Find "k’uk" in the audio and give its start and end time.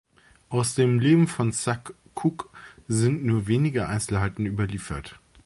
2.15-2.49